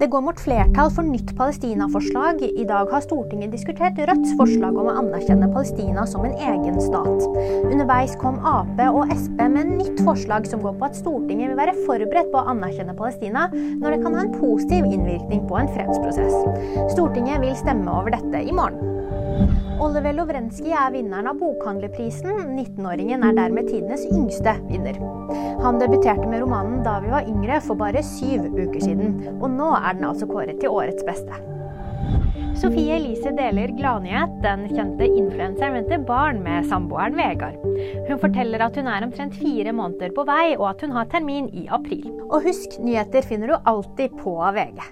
Det 0.00 0.06
går 0.08 0.22
mot 0.24 0.38
flertall 0.40 0.88
for 0.96 1.04
nytt 1.04 1.34
Palestina-forslag. 1.36 2.38
I 2.48 2.64
dag 2.64 2.88
har 2.88 3.02
Stortinget 3.04 3.52
diskutert 3.52 3.98
Rødts 4.08 4.30
forslag 4.38 4.78
om 4.80 4.88
å 4.88 4.94
anerkjenne 4.96 5.50
Palestina 5.52 6.06
som 6.08 6.24
en 6.24 6.38
egen 6.40 6.78
stat. 6.80 7.26
Underveis 7.68 8.14
kom 8.22 8.38
Ap 8.48 8.80
og 8.86 9.12
Sp 9.12 9.44
med 9.52 9.74
nytt 9.74 10.00
forslag 10.06 10.48
som 10.48 10.64
går 10.64 10.78
på 10.80 10.88
at 10.88 10.96
Stortinget 10.96 11.52
vil 11.52 11.60
være 11.60 11.76
forberedt 11.84 12.32
på 12.32 12.40
å 12.40 12.48
anerkjenne 12.54 12.96
Palestina 12.96 13.50
når 13.52 13.90
det 13.90 14.00
kan 14.06 14.16
ha 14.16 14.24
en 14.24 14.38
positiv 14.40 14.88
innvirkning 14.88 15.44
på 15.50 15.60
en 15.60 15.68
fredsprosess. 15.76 16.32
Stortinget 16.96 17.44
vil 17.44 17.52
stemme 17.60 17.92
over 17.92 18.16
dette 18.16 18.40
i 18.40 18.56
morgen. 18.56 18.99
Oliver 19.80 20.12
Lovrenskij 20.12 20.74
er 20.76 20.90
vinneren 20.92 21.30
av 21.30 21.38
Bokhandlerprisen. 21.40 22.34
19-åringen 22.52 23.22
er 23.24 23.36
dermed 23.38 23.70
tidenes 23.70 24.02
yngste 24.12 24.52
vinner. 24.68 24.98
Han 25.62 25.78
debuterte 25.80 26.26
med 26.28 26.42
romanen 26.42 26.82
da 26.84 26.98
vi 27.00 27.08
var 27.08 27.28
yngre, 27.28 27.62
for 27.64 27.80
bare 27.80 28.02
syv 28.04 28.44
uker 28.58 28.76
siden. 28.84 29.14
Og 29.38 29.48
nå 29.54 29.70
er 29.78 29.96
den 29.96 30.04
altså 30.10 30.28
kåret 30.28 30.60
til 30.60 30.74
årets 30.76 31.06
beste. 31.08 31.40
Sofie 32.60 32.98
Elise 32.98 33.32
deler 33.38 33.72
gladnyhet. 33.78 34.36
Den 34.44 34.66
kjente 34.68 35.08
influenseren 35.08 35.78
venter 35.78 36.04
barn 36.04 36.42
med 36.44 36.68
samboeren 36.68 37.16
Vegard. 37.16 37.56
Hun 38.04 38.20
forteller 38.20 38.66
at 38.66 38.76
hun 38.76 38.90
er 38.90 39.08
omtrent 39.08 39.40
fire 39.40 39.72
måneder 39.72 40.12
på 40.12 40.26
vei, 40.28 40.58
og 40.58 40.74
at 40.74 40.84
hun 40.84 40.92
har 40.98 41.08
termin 41.08 41.48
i 41.56 41.64
april. 41.72 42.04
Og 42.28 42.44
husk, 42.50 42.76
nyheter 42.84 43.24
finner 43.24 43.54
du 43.54 43.56
alltid 43.64 44.20
på 44.20 44.36
VG. 44.60 44.84